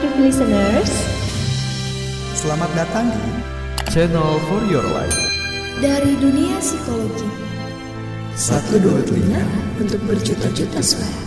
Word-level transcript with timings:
Dupi 0.00 0.32
listeners. 0.32 0.88
Selamat 2.32 2.72
datang 2.72 3.12
di 3.12 3.36
Channel 3.92 4.40
for 4.48 4.64
Your 4.72 4.80
Life. 4.96 5.12
Dari 5.76 6.16
dunia 6.16 6.56
psikologi. 6.56 7.28
Satu 8.32 8.80
dua 8.80 8.96
telinga 9.04 9.44
untuk 9.76 10.00
berjuta-juta 10.08 10.80
suara. 10.80 11.20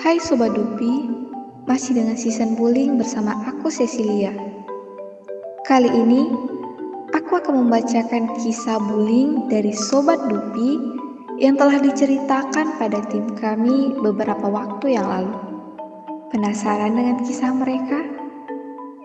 Hai 0.00 0.16
Sobat 0.16 0.56
Dupi, 0.56 1.12
masih 1.68 1.92
dengan 1.92 2.16
season 2.16 2.56
bullying 2.56 2.96
bersama 2.96 3.36
aku 3.44 3.68
Cecilia. 3.68 4.32
Kali 5.68 5.92
ini, 5.92 6.49
akan 7.40 7.66
membacakan 7.66 8.36
kisah 8.36 8.76
bullying 8.76 9.48
dari 9.48 9.72
Sobat 9.72 10.20
Dupi 10.28 10.76
yang 11.40 11.56
telah 11.56 11.80
diceritakan 11.80 12.76
pada 12.76 13.00
tim 13.08 13.32
kami 13.32 13.96
beberapa 14.04 14.44
waktu 14.44 15.00
yang 15.00 15.08
lalu. 15.08 15.32
Penasaran 16.28 16.92
dengan 16.92 17.16
kisah 17.24 17.48
mereka? 17.56 18.04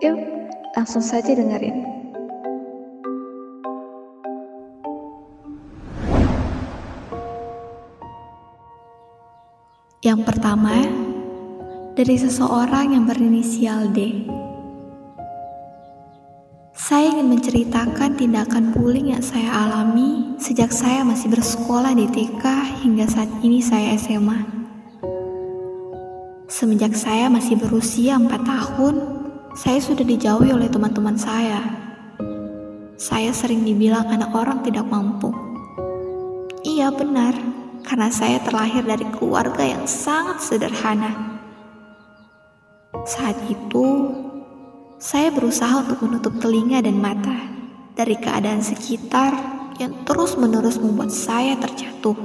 Yuk, 0.04 0.20
langsung 0.76 1.00
saja 1.00 1.32
dengerin. 1.32 1.80
Yang 10.04 10.20
pertama, 10.28 10.76
dari 11.96 12.14
seseorang 12.20 12.94
yang 12.94 13.08
berinisial 13.08 13.90
D. 13.90 14.28
Saya 16.86 17.18
ingin 17.18 17.34
menceritakan 17.34 18.14
tindakan 18.14 18.70
bullying 18.70 19.10
yang 19.10 19.18
saya 19.18 19.50
alami 19.50 20.38
sejak 20.38 20.70
saya 20.70 21.02
masih 21.02 21.34
bersekolah 21.34 21.90
di 21.98 22.06
TK 22.06 22.46
hingga 22.86 23.10
saat 23.10 23.26
ini 23.42 23.58
saya 23.58 23.98
SMA. 23.98 24.46
Semenjak 26.46 26.94
saya 26.94 27.26
masih 27.26 27.58
berusia 27.58 28.14
4 28.14 28.30
tahun, 28.30 29.02
saya 29.58 29.82
sudah 29.82 30.06
dijauhi 30.06 30.54
oleh 30.54 30.70
teman-teman 30.70 31.18
saya. 31.18 31.58
Saya 32.94 33.34
sering 33.34 33.66
dibilang 33.66 34.06
anak 34.06 34.30
orang 34.30 34.62
tidak 34.62 34.86
mampu. 34.86 35.34
Iya 36.62 36.94
benar, 36.94 37.34
karena 37.82 38.14
saya 38.14 38.38
terlahir 38.46 38.86
dari 38.86 39.10
keluarga 39.10 39.66
yang 39.66 39.90
sangat 39.90 40.38
sederhana. 40.38 41.34
Saat 43.02 43.42
itu, 43.50 44.22
saya 44.96 45.28
berusaha 45.28 45.84
untuk 45.84 46.08
menutup 46.08 46.32
telinga 46.40 46.80
dan 46.80 46.96
mata 46.96 47.36
dari 47.92 48.16
keadaan 48.16 48.64
sekitar 48.64 49.36
yang 49.76 49.92
terus-menerus 50.08 50.80
membuat 50.80 51.12
saya 51.12 51.52
terjatuh. 51.60 52.16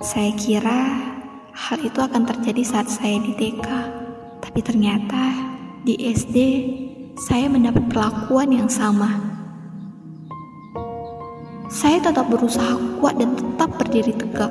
Saya 0.00 0.32
kira 0.40 0.80
hal 1.52 1.78
itu 1.84 2.00
akan 2.00 2.24
terjadi 2.24 2.64
saat 2.64 2.88
saya 2.88 3.20
di 3.20 3.36
TK, 3.36 3.68
tapi 4.40 4.60
ternyata 4.64 5.52
di 5.84 6.00
SD 6.00 6.36
saya 7.20 7.44
mendapat 7.52 7.84
perlakuan 7.92 8.48
yang 8.48 8.70
sama. 8.72 9.20
Saya 11.68 12.00
tetap 12.00 12.32
berusaha 12.32 12.80
kuat 13.04 13.20
dan 13.20 13.36
tetap 13.36 13.76
berdiri 13.76 14.16
tegak. 14.16 14.48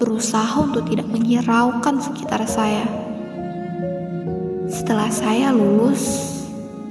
Berusaha 0.00 0.64
untuk 0.64 0.88
tidak 0.88 1.12
menghiraukan 1.12 2.00
sekitar 2.00 2.40
saya. 2.48 2.88
Setelah 4.64 5.12
saya 5.12 5.52
lulus, 5.52 6.32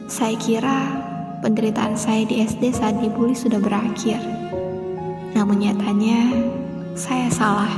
saya 0.05 0.37
kira 0.37 0.93
penderitaan 1.41 1.97
saya 1.97 2.21
di 2.21 2.45
SD 2.45 2.69
saat 2.69 3.01
dibully 3.01 3.33
sudah 3.33 3.57
berakhir. 3.57 4.21
Namun 5.33 5.57
nyatanya, 5.57 6.21
saya 6.93 7.33
salah. 7.33 7.73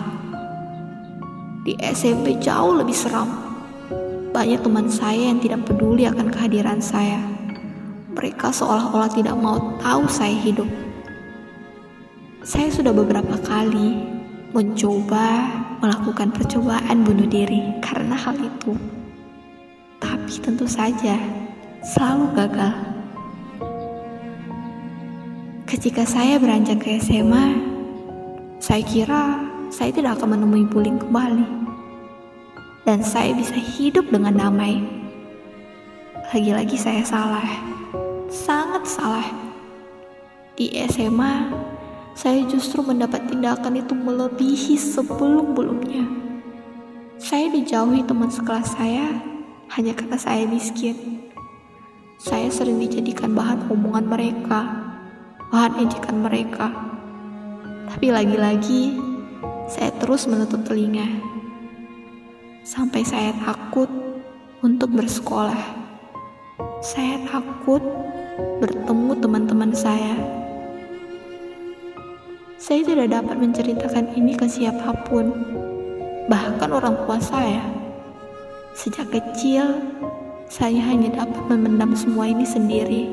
Di 1.64 1.80
SMP 1.80 2.36
jauh 2.44 2.76
lebih 2.76 2.92
seram. 2.92 3.32
Banyak 4.36 4.68
teman 4.68 4.92
saya 4.92 5.32
yang 5.32 5.40
tidak 5.40 5.64
peduli 5.64 6.04
akan 6.04 6.28
kehadiran 6.28 6.84
saya. 6.84 7.24
Mereka 8.12 8.52
seolah-olah 8.52 9.16
tidak 9.16 9.40
mau 9.40 9.80
tahu 9.80 10.12
saya 10.12 10.36
hidup. 10.36 10.68
Saya 12.44 12.68
sudah 12.68 12.92
beberapa 12.92 13.40
kali 13.48 14.04
mencoba 14.52 15.48
melakukan 15.80 16.36
percobaan 16.36 17.08
bunuh 17.08 17.32
diri 17.32 17.80
karena 17.80 18.20
hal 18.20 18.36
itu. 18.36 18.76
Tentu 20.42 20.68
saja 20.68 21.16
selalu 21.86 22.26
gagal. 22.36 22.76
Ketika 25.70 26.04
saya 26.04 26.36
beranjak 26.42 26.84
ke 26.84 27.00
SMA, 27.00 27.56
saya 28.60 28.84
kira 28.84 29.46
saya 29.70 29.92
tidak 29.92 30.20
akan 30.20 30.40
menemui 30.40 30.66
bullying 30.68 30.98
kembali. 30.98 31.46
Dan 32.86 33.02
saya 33.02 33.34
bisa 33.34 33.58
hidup 33.58 34.10
dengan 34.10 34.38
damai. 34.38 34.82
Lagi-lagi 36.34 36.78
saya 36.78 37.02
salah. 37.02 37.46
Sangat 38.30 38.86
salah. 38.86 39.28
Di 40.56 40.72
SMA, 40.90 41.52
saya 42.16 42.46
justru 42.48 42.80
mendapat 42.80 43.28
tindakan 43.28 43.82
itu 43.82 43.92
melebihi 43.92 44.80
sebelum-belumnya. 44.80 46.06
Saya 47.20 47.52
dijauhi 47.52 48.06
teman 48.08 48.32
sekelas 48.32 48.78
saya 48.78 49.35
hanya 49.74 49.98
karena 49.98 50.18
saya 50.20 50.46
miskin. 50.46 51.26
Saya 52.22 52.48
sering 52.54 52.80
dijadikan 52.80 53.34
bahan 53.34 53.68
omongan 53.68 54.06
mereka, 54.06 54.60
bahan 55.52 55.84
ejekan 55.84 56.18
mereka. 56.22 56.68
Tapi 57.90 58.10
lagi-lagi, 58.10 58.98
saya 59.66 59.90
terus 59.98 60.26
menutup 60.30 60.62
telinga. 60.66 61.06
Sampai 62.66 63.06
saya 63.06 63.34
takut 63.46 63.88
untuk 64.66 64.90
bersekolah. 64.94 65.86
Saya 66.82 67.22
takut 67.30 67.82
bertemu 68.62 69.12
teman-teman 69.22 69.72
saya. 69.76 70.16
Saya 72.56 72.82
tidak 72.82 73.14
dapat 73.14 73.38
menceritakan 73.38 74.18
ini 74.18 74.34
ke 74.34 74.50
siapa 74.50 75.06
pun, 75.06 75.30
bahkan 76.26 76.74
orang 76.74 76.98
tua 77.06 77.22
saya. 77.22 77.85
Sejak 78.76 79.08
kecil, 79.08 79.88
saya 80.52 80.84
hanya 80.92 81.24
dapat 81.24 81.48
memendam 81.48 81.96
semua 81.96 82.28
ini 82.28 82.44
sendiri. 82.44 83.08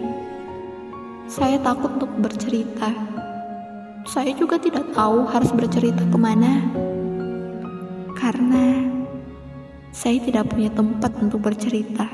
Saya 1.30 1.54
takut 1.62 2.02
untuk 2.02 2.10
bercerita. 2.18 2.90
Saya 4.02 4.34
juga 4.34 4.58
tidak 4.58 4.90
tahu 4.90 5.22
harus 5.22 5.54
bercerita 5.54 6.02
ke 6.10 6.18
mana, 6.18 6.66
karena 8.18 8.90
saya 9.94 10.18
tidak 10.18 10.50
punya 10.50 10.66
tempat 10.74 11.14
untuk 11.22 11.38
bercerita. 11.38 12.10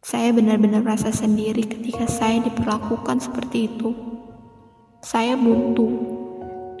Saya 0.00 0.32
benar-benar 0.32 0.80
merasa 0.80 1.12
sendiri 1.12 1.68
ketika 1.68 2.08
saya 2.08 2.40
diperlakukan 2.48 3.20
seperti 3.20 3.76
itu. 3.76 3.92
Saya 5.04 5.36
buntu 5.36 6.00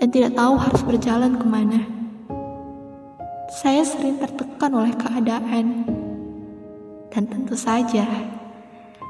dan 0.00 0.08
tidak 0.08 0.32
tahu 0.32 0.56
harus 0.56 0.80
berjalan 0.80 1.36
ke 1.36 1.44
mana. 1.44 1.95
Saya 3.56 3.88
sering 3.88 4.20
tertekan 4.20 4.68
oleh 4.68 4.92
keadaan, 4.92 5.88
dan 7.08 7.24
tentu 7.24 7.56
saja 7.56 8.04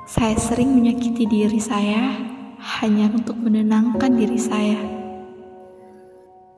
saya 0.06 0.38
sering 0.38 0.70
menyakiti 0.70 1.26
diri 1.26 1.58
saya 1.58 2.14
hanya 2.78 3.10
untuk 3.10 3.34
menenangkan 3.42 4.14
diri 4.14 4.38
saya. 4.38 4.78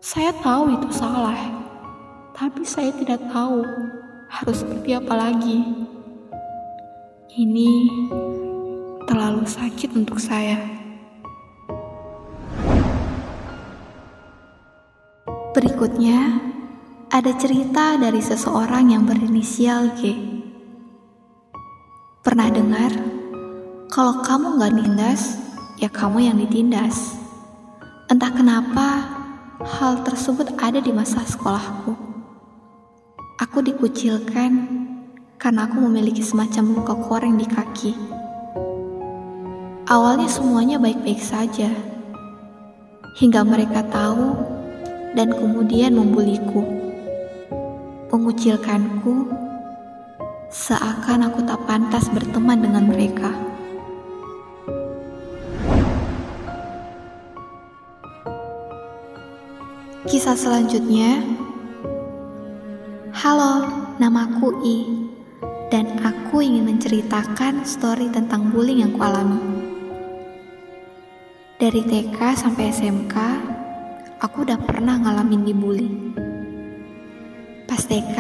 Saya 0.05 0.37
tahu 0.37 0.77
itu 0.77 0.93
salah, 0.93 1.41
tapi 2.37 2.61
saya 2.69 2.93
tidak 2.93 3.25
tahu 3.33 3.65
harus 4.29 4.61
seperti 4.61 4.93
apa 4.93 5.15
lagi. 5.17 5.89
Ini 7.41 7.73
terlalu 9.09 9.49
sakit 9.49 9.97
untuk 9.97 10.21
saya. 10.21 10.61
Berikutnya, 15.57 16.48
ada 17.09 17.33
cerita 17.41 17.97
dari 17.97 18.21
seseorang 18.21 18.93
yang 18.93 19.09
berinisial 19.09 19.97
G. 19.97 20.13
Pernah 22.21 22.53
dengar, 22.53 22.93
kalau 23.89 24.21
kamu 24.21 24.61
nggak 24.61 24.75
nindas, 24.77 25.41
ya 25.81 25.89
kamu 25.89 26.29
yang 26.29 26.37
ditindas. 26.37 27.17
Entah 28.13 28.29
kenapa, 28.29 29.09
hal 29.65 30.05
tersebut 30.05 30.53
ada 30.61 30.85
di 30.85 30.93
masa 30.93 31.25
sekolahku. 31.25 31.97
Aku 33.41 33.65
dikucilkan 33.65 34.69
karena 35.41 35.65
aku 35.65 35.81
memiliki 35.89 36.21
semacam 36.21 36.77
luka 36.77 36.95
koreng 37.09 37.41
di 37.41 37.49
kaki. 37.49 37.93
Awalnya 39.89 40.29
semuanya 40.29 40.77
baik-baik 40.77 41.25
saja, 41.25 41.73
hingga 43.17 43.41
mereka 43.49 43.81
tahu 43.89 44.37
dan 45.17 45.33
kemudian 45.33 45.97
membuliku, 45.97 46.78
mengucilkanku 48.09 49.29
seakan 50.49 51.29
aku 51.29 51.45
tak 51.45 51.61
pantas 51.69 52.09
berteman 52.09 52.65
dengan 52.65 52.89
mereka. 52.89 53.33
Kisah 60.09 60.41
selanjutnya, 60.41 61.21
halo, 63.13 63.69
namaku 64.01 64.57
I, 64.65 64.79
dan 65.69 66.01
aku 66.01 66.41
ingin 66.41 66.65
menceritakan 66.65 67.61
story 67.69 68.09
tentang 68.09 68.49
bullying 68.49 68.89
yang 68.89 68.97
kualami. 68.97 69.37
Dari 71.61 71.85
TK 71.85 72.17
sampai 72.41 72.73
SMK, 72.73 73.15
aku 74.25 74.49
udah 74.49 74.57
pernah 74.65 74.97
ngalamin 74.97 75.45
dibully. 75.45 75.91
TK 77.89 78.17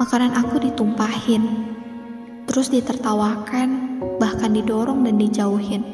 Makanan 0.00 0.32
aku 0.34 0.58
ditumpahin 0.58 1.44
Terus 2.48 2.72
ditertawakan 2.72 4.00
Bahkan 4.16 4.50
didorong 4.56 5.04
dan 5.04 5.20
dijauhin 5.20 5.84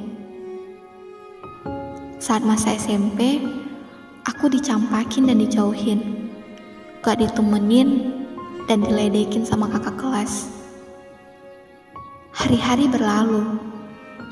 Saat 2.22 2.46
masa 2.46 2.78
SMP 2.78 3.42
Aku 4.30 4.46
dicampakin 4.46 5.26
dan 5.26 5.42
dijauhin 5.42 6.30
Gak 7.02 7.18
ditemenin 7.18 8.22
dan 8.66 8.82
diledekin 8.82 9.42
sama 9.42 9.66
kakak 9.70 9.98
kelas. 9.98 10.50
Hari-hari 12.32 12.88
berlalu 12.88 13.58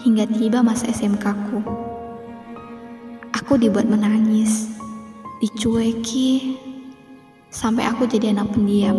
hingga 0.06 0.24
tiba 0.30 0.62
masa 0.62 0.88
SMK 0.90 1.24
ku. 1.50 1.60
Aku 3.36 3.58
dibuat 3.58 3.86
menangis, 3.90 4.70
dicueki, 5.42 6.56
sampai 7.50 7.82
aku 7.90 8.06
jadi 8.06 8.30
anak 8.30 8.54
pendiam. 8.54 8.96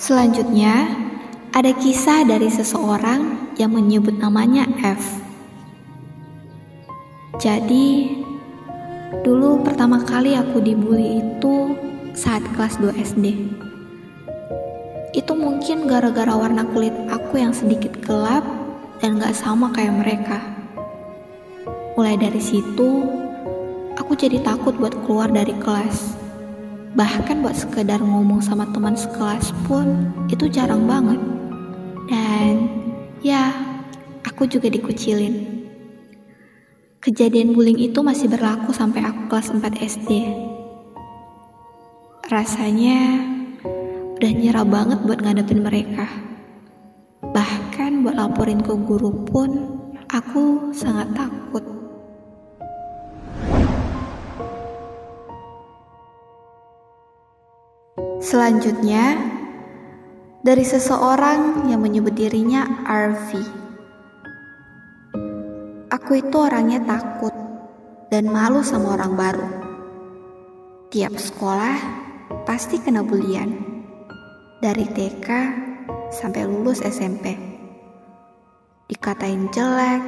Selanjutnya, 0.00 0.88
ada 1.52 1.68
kisah 1.76 2.24
dari 2.24 2.48
seseorang 2.48 3.52
yang 3.60 3.76
menyebut 3.76 4.16
namanya 4.16 4.64
F. 4.80 5.20
Jadi, 7.36 8.16
dulu 9.20 9.60
pertama 9.60 10.00
kali 10.00 10.32
aku 10.32 10.64
dibully 10.64 11.20
itu 11.20 11.76
saat 12.16 12.40
kelas 12.56 12.80
2 12.80 12.94
SD. 12.98 13.26
Itu 15.12 15.36
mungkin 15.36 15.84
gara-gara 15.84 16.32
warna 16.32 16.64
kulit 16.72 16.94
aku 17.12 17.42
yang 17.42 17.52
sedikit 17.52 17.92
gelap 18.00 18.46
dan 19.02 19.20
gak 19.20 19.36
sama 19.36 19.70
kayak 19.74 19.98
mereka. 19.98 20.57
Mulai 22.08 22.24
dari 22.24 22.40
situ, 22.40 23.04
aku 24.00 24.16
jadi 24.16 24.40
takut 24.40 24.72
buat 24.80 24.96
keluar 25.04 25.28
dari 25.28 25.52
kelas. 25.60 26.16
Bahkan 26.96 27.44
buat 27.44 27.52
sekedar 27.52 28.00
ngomong 28.00 28.40
sama 28.40 28.64
teman 28.72 28.96
sekelas 28.96 29.52
pun 29.68 30.08
itu 30.32 30.48
jarang 30.48 30.88
banget. 30.88 31.20
Dan 32.08 32.64
ya, 33.20 33.52
aku 34.24 34.48
juga 34.48 34.72
dikucilin. 34.72 35.68
Kejadian 37.04 37.52
bullying 37.52 37.76
itu 37.76 38.00
masih 38.00 38.32
berlaku 38.32 38.72
sampai 38.72 39.04
aku 39.04 39.28
kelas 39.28 39.52
4 39.52 39.68
SD. 39.76 40.32
Rasanya 42.32 43.20
udah 44.16 44.32
nyerah 44.32 44.64
banget 44.64 45.04
buat 45.04 45.20
ngadepin 45.20 45.60
mereka. 45.60 46.08
Bahkan 47.20 48.00
buat 48.00 48.16
laporin 48.16 48.64
ke 48.64 48.72
guru 48.80 49.12
pun 49.28 49.76
aku 50.08 50.72
sangat 50.72 51.12
takut. 51.12 51.77
Selanjutnya, 58.18 59.14
dari 60.42 60.66
seseorang 60.66 61.70
yang 61.70 61.78
menyebut 61.78 62.18
dirinya 62.18 62.66
Arvi. 62.82 63.46
Aku 65.86 66.18
itu 66.18 66.34
orangnya 66.34 66.82
takut 66.82 67.30
dan 68.10 68.26
malu 68.26 68.66
sama 68.66 68.98
orang 68.98 69.14
baru. 69.14 69.48
Tiap 70.90 71.14
sekolah 71.14 71.78
pasti 72.42 72.82
kena 72.82 73.06
bulian. 73.06 73.54
Dari 74.58 74.82
TK 74.90 75.28
sampai 76.10 76.42
lulus 76.42 76.82
SMP. 76.82 77.38
Dikatain 78.90 79.46
jelek, 79.54 80.02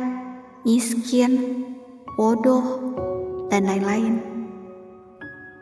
miskin, 0.67 1.63
bodoh, 2.19 2.91
dan 3.55 3.71
lain-lain. 3.71 4.19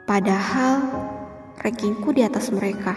Padahal 0.08 1.07
rankingku 1.60 2.14
di 2.14 2.22
atas 2.22 2.50
mereka. 2.55 2.94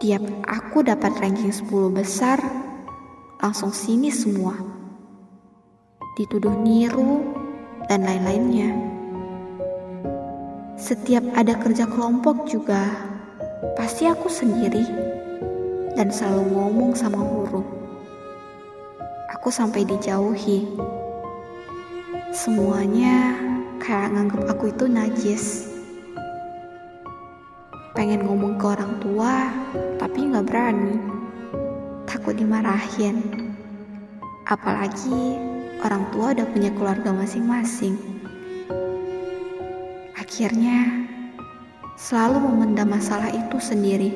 Tiap 0.00 0.22
aku 0.44 0.84
dapat 0.84 1.16
ranking 1.18 1.52
10 1.52 1.90
besar, 1.90 2.38
langsung 3.40 3.72
sini 3.72 4.12
semua 4.12 4.76
dituduh 6.16 6.56
niru, 6.64 7.20
dan 7.92 8.08
lain-lainnya. 8.08 8.72
Setiap 10.80 11.22
ada 11.36 11.52
kerja 11.60 11.84
kelompok 11.84 12.48
juga, 12.48 12.88
pasti 13.76 14.08
aku 14.08 14.32
sendiri 14.32 14.84
dan 15.92 16.08
selalu 16.08 16.56
ngomong 16.56 16.92
sama 16.96 17.20
guru. 17.20 17.60
Aku 19.36 19.52
sampai 19.52 19.84
dijauhi. 19.84 20.64
Semuanya 22.32 23.36
kayak 23.80 24.16
nganggep 24.16 24.42
aku 24.48 24.72
itu 24.72 24.84
najis. 24.88 25.65
Pengen 27.96 28.28
ngomong 28.28 28.60
ke 28.60 28.64
orang 28.68 29.00
tua, 29.00 29.48
tapi 29.96 30.28
nggak 30.28 30.44
berani. 30.44 31.00
Takut 32.04 32.36
dimarahin. 32.36 33.24
Apalagi 34.44 35.40
orang 35.80 36.04
tua 36.12 36.36
udah 36.36 36.44
punya 36.52 36.68
keluarga 36.76 37.08
masing-masing. 37.16 37.96
Akhirnya, 40.12 41.08
selalu 41.96 42.44
memendam 42.44 42.92
masalah 42.92 43.32
itu 43.32 43.56
sendiri. 43.56 44.12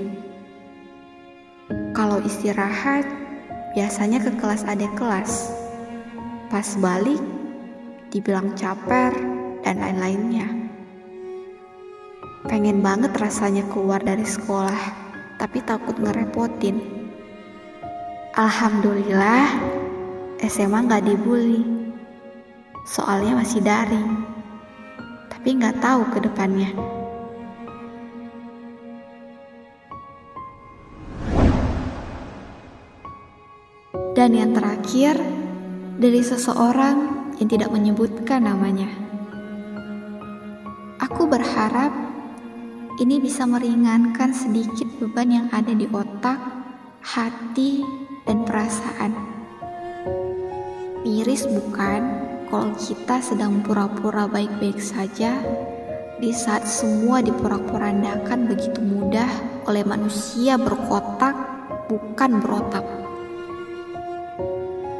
Kalau 1.96 2.20
istirahat, 2.20 3.08
biasanya 3.72 4.20
ke 4.20 4.28
kelas 4.36 4.60
adik 4.68 4.92
kelas. 4.92 5.56
Pas 6.52 6.68
balik, 6.76 7.24
dibilang 8.12 8.52
caper 8.52 9.16
dan 9.64 9.80
lain-lainnya. 9.80 10.69
Pengen 12.48 12.80
banget 12.80 13.12
rasanya 13.20 13.68
keluar 13.68 14.00
dari 14.00 14.24
sekolah, 14.24 14.80
tapi 15.36 15.60
takut 15.60 15.92
ngerepotin. 16.00 16.80
Alhamdulillah, 18.32 19.44
SMA 20.48 20.88
nggak 20.88 21.04
dibully. 21.04 21.60
Soalnya 22.88 23.44
masih 23.44 23.60
daring. 23.60 24.24
Tapi 25.28 25.48
nggak 25.60 25.84
tahu 25.84 26.02
ke 26.16 26.18
depannya. 26.24 26.72
Dan 34.16 34.32
yang 34.32 34.56
terakhir, 34.56 35.20
dari 36.00 36.24
seseorang 36.24 37.28
yang 37.36 37.48
tidak 37.52 37.68
menyebutkan 37.68 38.48
namanya. 38.48 38.88
Aku 41.04 41.28
berharap 41.28 42.09
ini 43.00 43.16
bisa 43.16 43.48
meringankan 43.48 44.28
sedikit 44.36 44.84
beban 45.00 45.32
yang 45.32 45.48
ada 45.56 45.72
di 45.72 45.88
otak, 45.88 46.36
hati, 47.00 47.80
dan 48.28 48.44
perasaan. 48.44 49.16
Miris 51.00 51.48
bukan 51.48 52.00
kalau 52.52 52.76
kita 52.76 53.24
sedang 53.24 53.64
pura-pura 53.64 54.28
baik-baik 54.28 54.76
saja 54.76 55.32
di 56.20 56.28
saat 56.28 56.68
semua 56.68 57.24
diporak-porandakan 57.24 58.52
begitu 58.52 58.84
mudah 58.84 59.32
oleh 59.64 59.80
manusia 59.80 60.60
berkotak 60.60 61.32
bukan 61.88 62.36
berotak. 62.44 62.84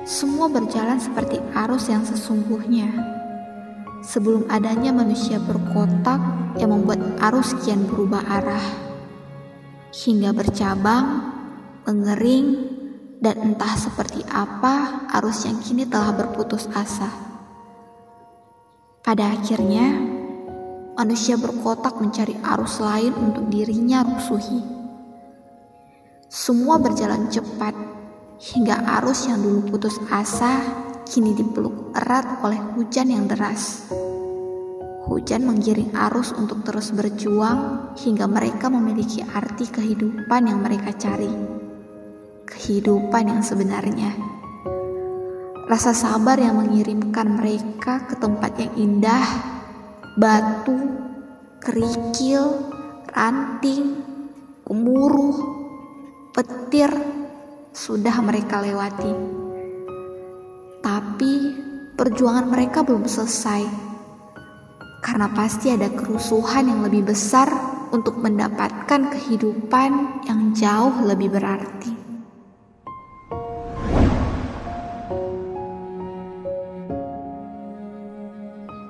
Semua 0.08 0.48
berjalan 0.48 0.96
seperti 0.96 1.36
arus 1.52 1.92
yang 1.92 2.02
sesungguhnya. 2.08 2.88
Sebelum 4.00 4.48
adanya 4.48 4.96
manusia 4.96 5.36
berkotak 5.36 6.39
yang 6.58 6.74
membuat 6.74 6.98
arus 7.30 7.54
kian 7.62 7.86
berubah 7.86 8.24
arah 8.26 8.90
hingga 9.90 10.30
bercabang, 10.30 11.06
mengering, 11.86 12.78
dan 13.20 13.36
entah 13.52 13.76
seperti 13.76 14.24
apa 14.32 15.06
arus 15.20 15.44
yang 15.44 15.60
kini 15.60 15.84
telah 15.84 16.14
berputus 16.16 16.70
asa. 16.72 17.10
Pada 19.04 19.34
akhirnya, 19.36 19.92
manusia 20.96 21.36
berkotak 21.36 22.00
mencari 22.00 22.38
arus 22.56 22.80
lain 22.80 23.12
untuk 23.18 23.50
dirinya 23.52 24.06
rusuhi. 24.06 24.62
Semua 26.30 26.78
berjalan 26.78 27.28
cepat 27.28 27.74
hingga 28.40 28.86
arus 29.02 29.28
yang 29.28 29.42
dulu 29.42 29.76
putus 29.76 30.00
asa 30.08 30.62
kini 31.04 31.34
dipeluk 31.34 31.92
erat 31.92 32.40
oleh 32.40 32.60
hujan 32.78 33.10
yang 33.10 33.26
deras. 33.26 33.90
Hujan 35.08 35.48
menggiring 35.48 35.96
arus 36.10 36.36
untuk 36.36 36.60
terus 36.66 36.92
berjuang 36.92 37.92
hingga 37.96 38.28
mereka 38.28 38.68
memiliki 38.68 39.24
arti 39.24 39.70
kehidupan 39.70 40.50
yang 40.50 40.60
mereka 40.60 40.92
cari 40.92 41.60
kehidupan 42.50 43.30
yang 43.30 43.40
sebenarnya. 43.40 44.12
rasa 45.70 45.94
sabar 45.94 46.34
yang 46.34 46.58
mengirimkan 46.58 47.38
mereka 47.38 48.02
ke 48.10 48.18
tempat 48.18 48.58
yang 48.58 48.74
indah, 48.74 49.22
batu, 50.18 50.74
kerikil, 51.62 52.58
ranting, 53.14 54.02
gemuruh, 54.66 55.38
petir 56.34 56.90
sudah 57.70 58.18
mereka 58.18 58.58
lewati. 58.58 59.14
Tapi 60.82 61.32
perjuangan 61.94 62.50
mereka 62.50 62.82
belum 62.82 63.06
selesai. 63.06 63.89
Karena 65.00 65.32
pasti 65.32 65.72
ada 65.72 65.88
kerusuhan 65.88 66.68
yang 66.68 66.80
lebih 66.84 67.08
besar 67.08 67.48
untuk 67.90 68.20
mendapatkan 68.20 69.10
kehidupan 69.10 70.22
yang 70.28 70.52
jauh 70.54 70.94
lebih 71.04 71.32
berarti. 71.34 71.92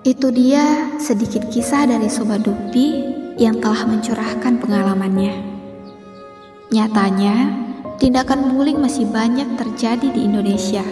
Itu 0.00 0.33
dia 0.33 0.97
sedikit 0.99 1.47
kisah 1.52 1.87
dari 1.87 2.11
Sobat 2.11 2.43
Dupi 2.43 3.05
yang 3.38 3.62
telah 3.62 3.87
mencurahkan 3.87 4.59
pengalamannya. 4.59 5.33
Nyatanya, 6.73 7.35
tindakan 8.00 8.50
bullying 8.50 8.81
masih 8.81 9.07
banyak 9.07 9.61
terjadi 9.61 10.09
di 10.11 10.26
Indonesia. 10.26 10.83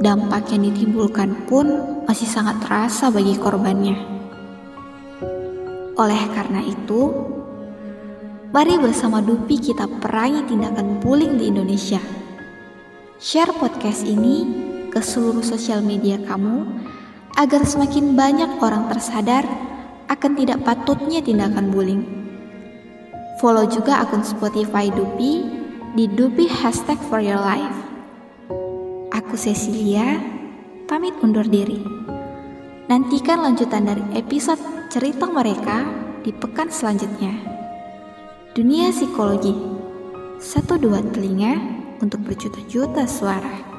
Dampak 0.00 0.48
yang 0.50 0.66
ditimbulkan 0.68 1.46
pun 1.46 1.91
masih 2.06 2.26
sangat 2.26 2.58
terasa 2.62 3.08
bagi 3.08 3.38
korbannya. 3.38 3.96
Oleh 5.98 6.22
karena 6.32 6.64
itu, 6.64 7.12
mari 8.50 8.80
bersama 8.80 9.20
Dupi 9.20 9.60
kita 9.60 9.86
perangi 10.00 10.42
tindakan 10.48 10.98
bullying 10.98 11.36
di 11.38 11.52
Indonesia. 11.52 12.00
Share 13.22 13.54
podcast 13.54 14.02
ini 14.02 14.48
ke 14.90 14.98
seluruh 14.98 15.44
sosial 15.46 15.84
media 15.84 16.18
kamu 16.26 16.66
agar 17.38 17.62
semakin 17.64 18.18
banyak 18.18 18.60
orang 18.60 18.90
tersadar 18.90 19.46
akan 20.10 20.32
tidak 20.36 20.60
patutnya 20.66 21.22
tindakan 21.22 21.70
bullying. 21.70 22.04
Follow 23.40 23.64
juga 23.66 24.02
akun 24.04 24.26
Spotify 24.26 24.92
Dupi 24.92 25.44
di 25.96 26.04
Dupi 26.08 26.48
hashtag 26.48 26.98
for 27.08 27.22
your 27.22 27.40
life. 27.40 27.78
Aku 29.12 29.36
Cecilia, 29.36 30.20
pamit 30.84 31.14
undur 31.22 31.46
diri. 31.46 31.80
Nantikan 32.90 33.40
lanjutan 33.40 33.86
dari 33.86 34.04
episode 34.18 34.60
cerita 34.90 35.24
mereka 35.30 35.86
di 36.20 36.34
pekan 36.34 36.68
selanjutnya. 36.68 37.32
Dunia 38.52 38.92
Psikologi 38.92 39.54
Satu 40.42 40.74
dua 40.76 41.00
telinga 41.00 41.54
untuk 42.02 42.26
berjuta-juta 42.26 43.06
suara. 43.06 43.71